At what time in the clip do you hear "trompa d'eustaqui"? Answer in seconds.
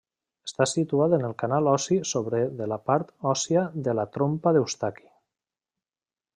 4.17-5.07